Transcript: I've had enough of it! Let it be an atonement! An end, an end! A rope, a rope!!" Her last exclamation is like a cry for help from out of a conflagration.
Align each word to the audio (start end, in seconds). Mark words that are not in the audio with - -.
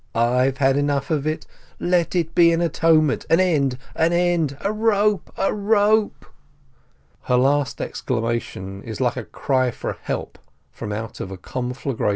I've 0.15 0.57
had 0.57 0.77
enough 0.77 1.11
of 1.11 1.27
it! 1.27 1.45
Let 1.79 2.15
it 2.15 2.33
be 2.33 2.51
an 2.51 2.59
atonement! 2.59 3.27
An 3.29 3.39
end, 3.39 3.77
an 3.95 4.11
end! 4.13 4.57
A 4.61 4.71
rope, 4.73 5.31
a 5.37 5.53
rope!!" 5.53 6.25
Her 7.25 7.35
last 7.37 7.79
exclamation 7.79 8.81
is 8.81 8.99
like 8.99 9.15
a 9.15 9.23
cry 9.23 9.69
for 9.69 9.99
help 10.01 10.39
from 10.71 10.91
out 10.91 11.19
of 11.19 11.29
a 11.29 11.37
conflagration. 11.37 12.09